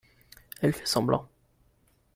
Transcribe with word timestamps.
elle 0.63 0.71
fait 0.73 0.87
semblant. 0.87 1.29